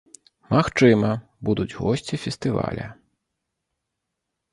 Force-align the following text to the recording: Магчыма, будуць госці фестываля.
Магчыма, 0.53 1.09
будуць 1.49 1.77
госці 1.81 2.19
фестываля. 2.23 2.87